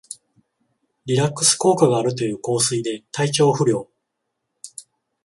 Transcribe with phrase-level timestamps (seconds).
[1.05, 3.87] リラックス効果があるという香水で体調不良